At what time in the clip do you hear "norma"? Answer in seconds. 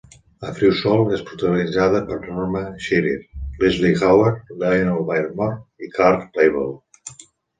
2.23-2.61